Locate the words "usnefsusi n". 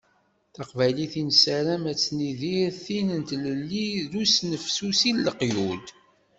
4.21-5.23